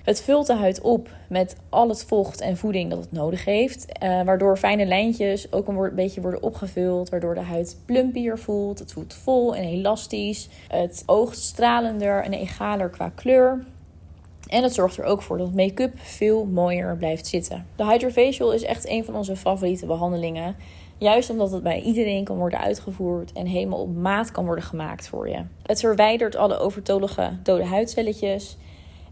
Het 0.02 0.22
vult 0.22 0.46
de 0.46 0.54
huid 0.54 0.80
op 0.80 1.08
met 1.28 1.56
al 1.68 1.88
het 1.88 2.04
vocht 2.04 2.40
en 2.40 2.56
voeding 2.56 2.90
dat 2.90 2.98
het 2.98 3.12
nodig 3.12 3.44
heeft. 3.44 3.92
Eh, 3.92 4.22
waardoor 4.22 4.56
fijne 4.56 4.86
lijntjes 4.86 5.52
ook 5.52 5.68
een 5.68 5.94
beetje 5.94 6.20
worden 6.20 6.42
opgevuld. 6.42 7.08
Waardoor 7.08 7.34
de 7.34 7.40
huid 7.40 7.76
plumpier 7.84 8.38
voelt. 8.38 8.78
Het 8.78 8.92
voelt 8.92 9.14
vol 9.14 9.56
en 9.56 9.62
elastisch. 9.62 10.48
Het 10.68 11.02
oogt 11.06 11.38
stralender 11.38 12.22
en 12.22 12.32
egaler 12.32 12.88
qua 12.88 13.12
kleur. 13.14 13.64
En 14.48 14.62
het 14.62 14.74
zorgt 14.74 14.96
er 14.96 15.04
ook 15.04 15.22
voor 15.22 15.38
dat 15.38 15.54
make-up 15.54 15.92
veel 15.96 16.44
mooier 16.44 16.96
blijft 16.96 17.26
zitten. 17.26 17.66
De 17.76 17.84
Hydrofacial 17.84 18.52
is 18.52 18.62
echt 18.62 18.88
een 18.88 19.04
van 19.04 19.16
onze 19.16 19.36
favoriete 19.36 19.86
behandelingen. 19.86 20.56
Juist 20.98 21.30
omdat 21.30 21.50
het 21.50 21.62
bij 21.62 21.80
iedereen 21.80 22.24
kan 22.24 22.36
worden 22.36 22.60
uitgevoerd 22.60 23.32
en 23.32 23.46
helemaal 23.46 23.80
op 23.80 23.96
maat 23.96 24.30
kan 24.30 24.44
worden 24.44 24.64
gemaakt 24.64 25.08
voor 25.08 25.28
je. 25.28 25.42
Het 25.62 25.80
verwijdert 25.80 26.36
alle 26.36 26.58
overtollige 26.58 27.30
dode 27.42 27.64
huidcelletjes. 27.64 28.56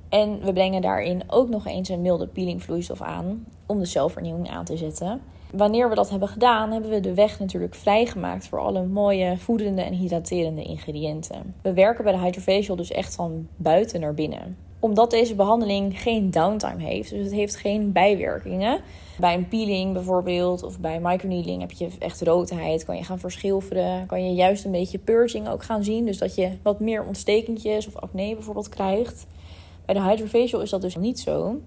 En 0.08 0.40
we 0.44 0.52
brengen 0.52 0.82
daarin 0.82 1.22
ook 1.26 1.48
nog 1.48 1.66
eens 1.66 1.88
een 1.88 2.02
milde 2.02 2.26
peelingvloeistof 2.26 3.00
aan 3.00 3.46
om 3.66 3.78
de 3.78 3.86
celvernieuwing 3.86 4.50
aan 4.50 4.64
te 4.64 4.76
zetten. 4.76 5.20
Wanneer 5.52 5.88
we 5.88 5.94
dat 5.94 6.10
hebben 6.10 6.28
gedaan, 6.28 6.72
hebben 6.72 6.90
we 6.90 7.00
de 7.00 7.14
weg 7.14 7.38
natuurlijk 7.38 7.74
vrijgemaakt 7.74 8.48
voor 8.48 8.58
alle 8.58 8.84
mooie 8.84 9.38
voedende 9.38 9.82
en 9.82 9.92
hydraterende 9.92 10.62
ingrediënten. 10.62 11.54
We 11.62 11.72
werken 11.72 12.04
bij 12.04 12.12
de 12.12 12.18
Hydrofacial 12.18 12.76
dus 12.76 12.90
echt 12.90 13.14
van 13.14 13.48
buiten 13.56 14.00
naar 14.00 14.14
binnen 14.14 14.65
omdat 14.80 15.10
deze 15.10 15.34
behandeling 15.34 16.00
geen 16.00 16.30
downtime 16.30 16.82
heeft, 16.82 17.10
dus 17.10 17.22
het 17.22 17.32
heeft 17.32 17.56
geen 17.56 17.92
bijwerkingen. 17.92 18.80
Bij 19.18 19.34
een 19.34 19.48
peeling 19.48 19.92
bijvoorbeeld 19.92 20.62
of 20.62 20.78
bij 20.78 21.00
microneedling 21.02 21.60
heb 21.60 21.70
je 21.70 21.88
echt 21.98 22.22
roodheid, 22.22 22.84
kan 22.84 22.96
je 22.96 23.04
gaan 23.04 23.18
verschilveren, 23.18 24.06
kan 24.06 24.24
je 24.24 24.34
juist 24.34 24.64
een 24.64 24.70
beetje 24.70 24.98
purging 24.98 25.48
ook 25.48 25.62
gaan 25.62 25.84
zien, 25.84 26.04
dus 26.04 26.18
dat 26.18 26.34
je 26.34 26.50
wat 26.62 26.80
meer 26.80 27.04
ontstekentjes 27.04 27.86
of 27.86 27.96
acne 27.96 28.34
bijvoorbeeld 28.34 28.68
krijgt. 28.68 29.26
Bij 29.84 29.94
de 29.94 30.02
Hydrofacial 30.02 30.60
is 30.60 30.70
dat 30.70 30.80
dus 30.80 30.96
niet 30.96 31.20
zo. 31.20 31.60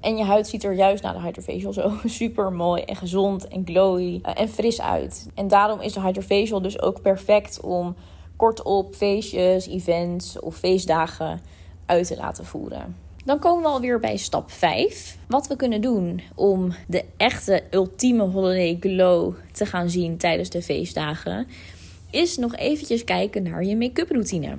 En 0.00 0.16
je 0.16 0.24
huid 0.24 0.48
ziet 0.48 0.64
er 0.64 0.74
juist 0.74 1.02
na 1.02 1.12
de 1.12 1.20
Hydrofacial 1.20 1.72
zo 1.72 1.92
super 2.04 2.52
mooi 2.52 2.82
en 2.82 2.96
gezond 2.96 3.48
en 3.48 3.62
glowy 3.64 4.18
eh, 4.22 4.40
en 4.40 4.48
fris 4.48 4.80
uit. 4.80 5.28
En 5.34 5.48
daarom 5.48 5.80
is 5.80 5.92
de 5.92 6.00
Hydrofacial 6.00 6.62
dus 6.62 6.80
ook 6.80 7.02
perfect 7.02 7.60
om 7.60 7.94
kortop 8.36 8.94
feestjes, 8.94 9.66
events 9.66 10.40
of 10.40 10.56
feestdagen 10.56 11.40
te 12.00 12.16
laten 12.16 12.44
voeren. 12.44 12.96
Dan 13.24 13.38
komen 13.38 13.62
we 13.62 13.68
alweer 13.68 13.98
bij 13.98 14.16
stap 14.16 14.50
5. 14.50 15.16
Wat 15.28 15.46
we 15.46 15.56
kunnen 15.56 15.80
doen 15.80 16.20
om 16.34 16.74
de 16.88 17.04
echte 17.16 17.62
ultieme 17.70 18.22
holiday 18.22 18.76
glow 18.80 19.34
te 19.52 19.66
gaan 19.66 19.90
zien 19.90 20.16
tijdens 20.16 20.50
de 20.50 20.62
feestdagen, 20.62 21.46
is 22.10 22.36
nog 22.36 22.56
eventjes 22.56 23.04
kijken 23.04 23.42
naar 23.42 23.64
je 23.64 23.76
make-up 23.76 24.10
routine. 24.10 24.56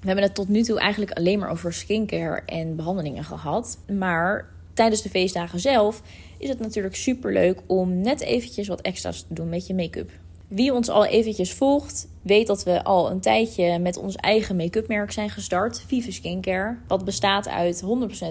We 0.00 0.06
hebben 0.06 0.24
het 0.24 0.34
tot 0.34 0.48
nu 0.48 0.62
toe 0.62 0.78
eigenlijk 0.78 1.12
alleen 1.12 1.38
maar 1.38 1.50
over 1.50 1.72
skincare 1.72 2.42
en 2.46 2.76
behandelingen 2.76 3.24
gehad. 3.24 3.78
Maar 3.98 4.48
tijdens 4.74 5.02
de 5.02 5.08
feestdagen 5.08 5.60
zelf 5.60 6.02
is 6.38 6.48
het 6.48 6.58
natuurlijk 6.58 6.96
super 6.96 7.32
leuk 7.32 7.60
om 7.66 8.00
net 8.00 8.20
eventjes 8.20 8.68
wat 8.68 8.80
extra's 8.80 9.20
te 9.20 9.34
doen 9.34 9.48
met 9.48 9.66
je 9.66 9.74
make-up. 9.74 10.10
Wie 10.48 10.72
ons 10.72 10.88
al 10.88 11.04
eventjes 11.04 11.52
volgt, 11.52 12.08
weet 12.22 12.46
dat 12.46 12.62
we 12.62 12.84
al 12.84 13.10
een 13.10 13.20
tijdje 13.20 13.78
met 13.78 13.96
ons 13.96 14.16
eigen 14.16 14.56
make-up 14.56 14.88
merk 14.88 15.12
zijn 15.12 15.30
gestart, 15.30 15.84
Vive 15.86 16.12
Skincare. 16.12 16.78
Wat 16.86 17.04
bestaat 17.04 17.48
uit 17.48 17.84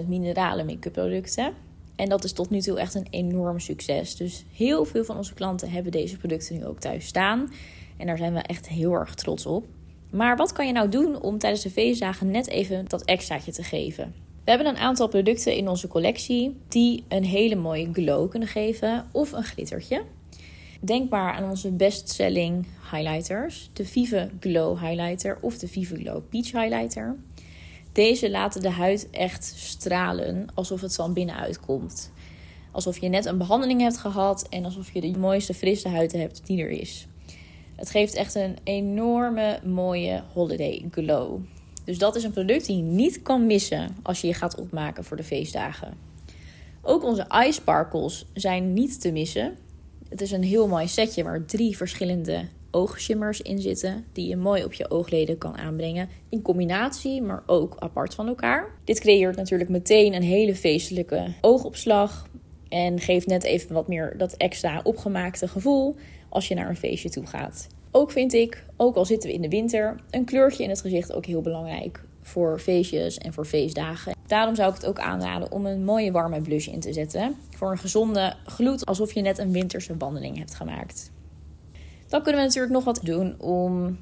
100% 0.04 0.06
minerale 0.06 0.64
make-up 0.64 0.92
producten. 0.92 1.52
En 1.96 2.08
dat 2.08 2.24
is 2.24 2.32
tot 2.32 2.50
nu 2.50 2.60
toe 2.60 2.78
echt 2.78 2.94
een 2.94 3.06
enorm 3.10 3.60
succes. 3.60 4.16
Dus 4.16 4.44
heel 4.52 4.84
veel 4.84 5.04
van 5.04 5.16
onze 5.16 5.34
klanten 5.34 5.70
hebben 5.70 5.92
deze 5.92 6.16
producten 6.16 6.56
nu 6.56 6.66
ook 6.66 6.78
thuis 6.78 7.06
staan. 7.06 7.52
En 7.96 8.06
daar 8.06 8.18
zijn 8.18 8.34
we 8.34 8.40
echt 8.40 8.68
heel 8.68 8.92
erg 8.92 9.14
trots 9.14 9.46
op. 9.46 9.66
Maar 10.10 10.36
wat 10.36 10.52
kan 10.52 10.66
je 10.66 10.72
nou 10.72 10.88
doen 10.88 11.22
om 11.22 11.38
tijdens 11.38 11.62
de 11.62 11.70
feestdagen 11.70 12.30
net 12.30 12.48
even 12.48 12.84
dat 12.88 13.04
extraatje 13.04 13.52
te 13.52 13.62
geven? 13.62 14.14
We 14.44 14.50
hebben 14.50 14.66
een 14.66 14.82
aantal 14.82 15.08
producten 15.08 15.56
in 15.56 15.68
onze 15.68 15.88
collectie 15.88 16.56
die 16.68 17.04
een 17.08 17.24
hele 17.24 17.56
mooie 17.56 17.88
glow 17.92 18.30
kunnen 18.30 18.48
geven 18.48 19.08
of 19.12 19.32
een 19.32 19.44
glittertje. 19.44 20.02
Denk 20.80 21.10
maar 21.10 21.32
aan 21.32 21.48
onze 21.48 21.70
bestselling 21.70 22.66
highlighters, 22.90 23.70
de 23.72 23.84
Vive 23.84 24.30
Glow 24.40 24.80
Highlighter 24.80 25.38
of 25.40 25.58
de 25.58 25.68
Vive 25.68 25.96
Glow 25.96 26.22
Peach 26.28 26.52
Highlighter. 26.52 27.16
Deze 27.92 28.30
laten 28.30 28.62
de 28.62 28.70
huid 28.70 29.10
echt 29.10 29.44
stralen 29.56 30.46
alsof 30.54 30.80
het 30.80 30.94
van 30.94 31.12
binnenuit 31.12 31.60
komt. 31.60 32.12
Alsof 32.70 32.98
je 32.98 33.08
net 33.08 33.24
een 33.24 33.38
behandeling 33.38 33.80
hebt 33.80 33.96
gehad 33.96 34.46
en 34.48 34.64
alsof 34.64 34.92
je 34.92 35.00
de 35.00 35.18
mooiste 35.18 35.54
frisse 35.54 35.88
huid 35.88 36.12
hebt 36.12 36.46
die 36.46 36.62
er 36.62 36.70
is. 36.70 37.06
Het 37.76 37.90
geeft 37.90 38.14
echt 38.14 38.34
een 38.34 38.56
enorme 38.64 39.60
mooie 39.64 40.22
holiday 40.32 40.84
glow. 40.90 41.40
Dus 41.84 41.98
dat 41.98 42.16
is 42.16 42.24
een 42.24 42.32
product 42.32 42.66
die 42.66 42.76
je 42.76 42.82
niet 42.82 43.22
kan 43.22 43.46
missen 43.46 43.96
als 44.02 44.20
je 44.20 44.26
je 44.26 44.34
gaat 44.34 44.60
opmaken 44.60 45.04
voor 45.04 45.16
de 45.16 45.24
feestdagen. 45.24 45.94
Ook 46.82 47.04
onze 47.04 47.22
eye 47.22 47.52
sparkles 47.52 48.26
zijn 48.34 48.72
niet 48.72 49.00
te 49.00 49.12
missen. 49.12 49.56
Het 50.08 50.20
is 50.20 50.30
een 50.30 50.42
heel 50.42 50.68
mooi 50.68 50.88
setje 50.88 51.22
waar 51.22 51.44
drie 51.44 51.76
verschillende 51.76 52.48
oogshimmers 52.70 53.40
in 53.40 53.60
zitten. 53.60 54.04
Die 54.12 54.28
je 54.28 54.36
mooi 54.36 54.64
op 54.64 54.72
je 54.72 54.90
oogleden 54.90 55.38
kan 55.38 55.56
aanbrengen. 55.56 56.08
In 56.28 56.42
combinatie, 56.42 57.22
maar 57.22 57.42
ook 57.46 57.76
apart 57.78 58.14
van 58.14 58.28
elkaar. 58.28 58.70
Dit 58.84 59.00
creëert 59.00 59.36
natuurlijk 59.36 59.70
meteen 59.70 60.14
een 60.14 60.22
hele 60.22 60.54
feestelijke 60.54 61.32
oogopslag. 61.40 62.26
En 62.68 63.00
geeft 63.00 63.26
net 63.26 63.44
even 63.44 63.74
wat 63.74 63.88
meer 63.88 64.14
dat 64.18 64.32
extra 64.32 64.80
opgemaakte 64.82 65.48
gevoel 65.48 65.94
als 66.28 66.48
je 66.48 66.54
naar 66.54 66.68
een 66.68 66.76
feestje 66.76 67.10
toe 67.10 67.26
gaat. 67.26 67.66
Ook 67.90 68.10
vind 68.10 68.32
ik, 68.32 68.64
ook 68.76 68.96
al 68.96 69.04
zitten 69.04 69.28
we 69.28 69.34
in 69.34 69.42
de 69.42 69.48
winter, 69.48 70.00
een 70.10 70.24
kleurtje 70.24 70.62
in 70.62 70.68
het 70.68 70.80
gezicht 70.80 71.12
ook 71.12 71.26
heel 71.26 71.40
belangrijk 71.40 72.00
voor 72.28 72.58
feestjes 72.58 73.18
en 73.18 73.32
voor 73.32 73.44
feestdagen. 73.44 74.14
Daarom 74.26 74.54
zou 74.54 74.68
ik 74.68 74.74
het 74.74 74.86
ook 74.86 74.98
aanraden 74.98 75.52
om 75.52 75.66
een 75.66 75.84
mooie 75.84 76.12
warme 76.12 76.40
blush 76.40 76.66
in 76.66 76.80
te 76.80 76.92
zetten. 76.92 77.36
Voor 77.50 77.70
een 77.70 77.78
gezonde 77.78 78.34
gloed, 78.46 78.86
alsof 78.86 79.12
je 79.12 79.20
net 79.20 79.38
een 79.38 79.52
winterse 79.52 79.96
wandeling 79.96 80.38
hebt 80.38 80.54
gemaakt. 80.54 81.10
Dan 82.08 82.22
kunnen 82.22 82.40
we 82.40 82.46
natuurlijk 82.46 82.72
nog 82.72 82.84
wat 82.84 83.00
doen 83.02 83.40
om 83.40 83.98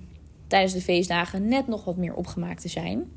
tijdens 0.47 0.73
de 0.73 0.81
feestdagen 0.81 1.49
net 1.49 1.67
nog 1.67 1.85
wat 1.85 1.97
meer 1.97 2.15
opgemaakt 2.15 2.61
te 2.61 2.69
zijn. 2.69 3.13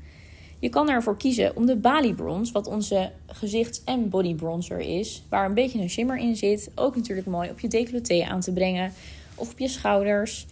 Je 0.58 0.68
kan 0.68 0.90
ervoor 0.90 1.16
kiezen 1.16 1.56
om 1.56 1.66
de 1.66 1.76
Bali 1.76 2.14
Bronze, 2.14 2.52
wat 2.52 2.66
onze 2.66 3.12
gezichts- 3.26 3.84
en 3.84 4.08
body 4.08 4.34
bronzer 4.34 4.78
is, 4.78 5.22
waar 5.28 5.46
een 5.46 5.54
beetje 5.54 5.80
een 5.80 5.90
shimmer 5.90 6.16
in 6.16 6.36
zit, 6.36 6.70
ook 6.74 6.96
natuurlijk 6.96 7.26
mooi 7.26 7.50
op 7.50 7.60
je 7.60 7.68
decolleté 7.68 8.24
aan 8.24 8.40
te 8.40 8.52
brengen 8.52 8.92
of 9.34 9.50
op 9.52 9.58
je 9.58 9.68
schouders, 9.68 10.46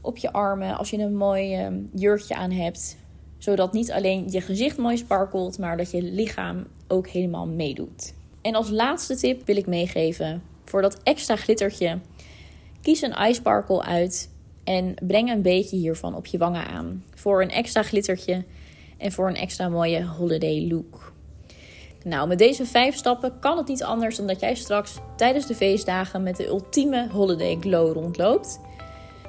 op 0.00 0.16
je 0.16 0.32
armen 0.32 0.76
als 0.76 0.90
je 0.90 0.98
een 0.98 1.16
mooi 1.16 1.54
ehm, 1.54 1.74
jurkje 1.92 2.34
aan 2.34 2.50
hebt 2.50 2.96
zodat 3.44 3.72
niet 3.72 3.92
alleen 3.92 4.30
je 4.30 4.40
gezicht 4.40 4.76
mooi 4.76 4.96
sparkelt, 4.96 5.58
maar 5.58 5.76
dat 5.76 5.90
je 5.90 6.02
lichaam 6.02 6.66
ook 6.88 7.08
helemaal 7.08 7.46
meedoet. 7.46 8.14
En 8.42 8.54
als 8.54 8.70
laatste 8.70 9.16
tip 9.16 9.46
wil 9.46 9.56
ik 9.56 9.66
meegeven 9.66 10.42
voor 10.64 10.82
dat 10.82 11.00
extra 11.02 11.36
glittertje. 11.36 11.98
Kies 12.82 13.02
een 13.02 13.12
eye 13.12 13.34
sparkle 13.34 13.82
uit 13.82 14.30
en 14.64 14.94
breng 15.06 15.30
een 15.30 15.42
beetje 15.42 15.76
hiervan 15.76 16.14
op 16.14 16.26
je 16.26 16.38
wangen 16.38 16.66
aan. 16.66 17.04
Voor 17.14 17.42
een 17.42 17.50
extra 17.50 17.82
glittertje 17.82 18.44
en 18.98 19.12
voor 19.12 19.28
een 19.28 19.36
extra 19.36 19.68
mooie 19.68 20.04
holiday 20.04 20.66
look. 20.70 21.12
Nou, 22.04 22.28
met 22.28 22.38
deze 22.38 22.66
vijf 22.66 22.96
stappen 22.96 23.38
kan 23.40 23.56
het 23.56 23.68
niet 23.68 23.82
anders 23.82 24.16
dan 24.16 24.26
dat 24.26 24.40
jij 24.40 24.54
straks 24.54 24.94
tijdens 25.16 25.46
de 25.46 25.54
feestdagen 25.54 26.22
met 26.22 26.36
de 26.36 26.46
ultieme 26.46 27.08
holiday 27.10 27.56
glow 27.60 27.92
rondloopt. 27.92 28.60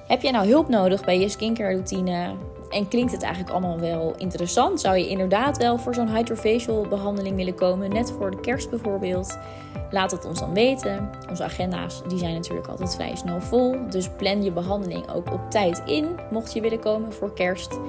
Heb 0.08 0.22
jij 0.22 0.32
nou 0.32 0.48
hulp 0.48 0.70
nodig 0.70 1.06
bij 1.06 1.20
je 1.20 1.30
skincare 1.30 1.74
routine? 1.74 2.36
En 2.70 2.88
klinkt 2.88 3.12
het 3.12 3.22
eigenlijk 3.22 3.54
allemaal 3.54 3.80
wel 3.80 4.14
interessant? 4.18 4.82
Zou 4.82 4.98
je 4.98 5.10
inderdaad 5.10 5.58
wel 5.58 5.78
voor 5.78 5.94
zo'n 5.94 6.16
hydrofacial 6.16 6.88
behandeling 6.88 7.36
willen 7.36 7.56
komen, 7.56 7.90
net 7.90 8.12
voor 8.12 8.32
de 8.32 8.40
kerst 8.40 8.70
bijvoorbeeld? 8.70 9.38
Laat 9.92 10.12
het 10.12 10.26
ons 10.26 10.40
dan 10.40 10.54
weten. 10.54 11.10
Onze 11.30 11.44
agenda's 11.44 12.02
die 12.08 12.18
zijn 12.18 12.34
natuurlijk 12.34 12.68
altijd 12.68 12.96
vrij 12.96 13.16
snel 13.16 13.42
vol. 13.42 13.90
Dus 13.90 14.10
plan 14.10 14.44
je 14.44 14.52
behandeling 14.52 15.12
ook 15.12 15.34
op 15.34 15.42
tijd 15.50 15.82
in, 15.86 16.20
mocht 16.32 16.54
je 16.54 16.62
willen 16.62 16.80
komen 16.80 17.14
voor 17.14 17.34
kerst. 17.34 17.80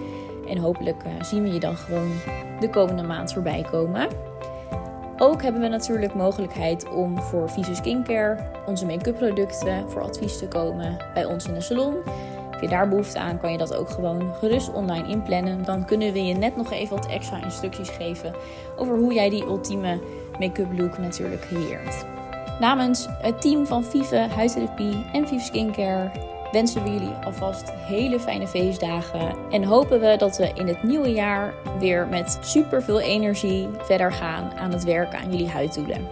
En 0.48 0.58
hopelijk 0.58 1.02
eh, 1.04 1.22
zien 1.22 1.42
we 1.42 1.52
je 1.52 1.60
dan 1.60 1.76
gewoon 1.76 2.12
de 2.60 2.70
komende 2.70 3.02
maand 3.02 3.32
voorbij 3.32 3.66
komen. 3.70 4.08
Ook 5.18 5.42
hebben 5.42 5.60
we 5.60 5.68
natuurlijk 5.68 6.14
mogelijkheid 6.14 6.88
om 6.90 7.20
voor 7.20 7.50
Visu 7.50 7.74
Skincare 7.74 8.38
onze 8.66 8.86
make-up 8.86 9.16
producten 9.16 9.90
voor 9.90 10.02
advies 10.02 10.38
te 10.38 10.48
komen 10.48 10.96
bij 11.14 11.24
ons 11.24 11.46
in 11.46 11.54
de 11.54 11.60
salon. 11.60 11.94
Heb 12.56 12.64
je 12.64 12.70
daar 12.70 12.88
behoefte 12.88 13.18
aan, 13.18 13.38
kan 13.38 13.52
je 13.52 13.58
dat 13.58 13.76
ook 13.76 13.90
gewoon 13.90 14.34
gerust 14.38 14.72
online 14.72 15.08
inplannen. 15.08 15.64
Dan 15.64 15.84
kunnen 15.84 16.12
we 16.12 16.24
je 16.24 16.34
net 16.34 16.56
nog 16.56 16.72
even 16.72 16.96
wat 16.96 17.06
extra 17.06 17.42
instructies 17.44 17.88
geven 17.88 18.34
over 18.76 18.96
hoe 18.98 19.12
jij 19.12 19.30
die 19.30 19.44
ultieme 19.44 20.00
make-up 20.38 20.78
look 20.78 20.98
natuurlijk 20.98 21.40
creëert. 21.40 22.04
Namens 22.60 23.06
het 23.08 23.40
team 23.40 23.66
van 23.66 23.84
Vive 23.84 24.16
Huidtherapie 24.16 25.04
en 25.12 25.28
Vive 25.28 25.44
Skincare 25.44 26.10
wensen 26.52 26.82
we 26.82 26.90
jullie 26.90 27.14
alvast 27.24 27.72
hele 27.72 28.20
fijne 28.20 28.46
feestdagen. 28.46 29.36
En 29.50 29.64
hopen 29.64 30.00
we 30.00 30.16
dat 30.18 30.36
we 30.36 30.50
in 30.54 30.66
het 30.66 30.82
nieuwe 30.82 31.10
jaar 31.10 31.54
weer 31.78 32.06
met 32.06 32.38
super 32.40 32.82
veel 32.82 33.00
energie 33.00 33.68
verder 33.78 34.12
gaan 34.12 34.52
aan 34.58 34.72
het 34.72 34.84
werken 34.84 35.18
aan 35.18 35.30
jullie 35.30 35.50
huiddoelen. 35.50 36.08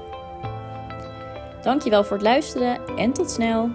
Dankjewel 1.62 2.04
voor 2.04 2.16
het 2.16 2.26
luisteren 2.26 2.78
en 2.96 3.12
tot 3.12 3.30
snel! 3.30 3.70